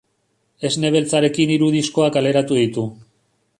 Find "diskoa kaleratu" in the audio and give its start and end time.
1.77-2.61